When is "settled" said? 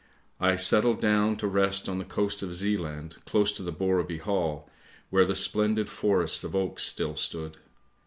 0.55-0.99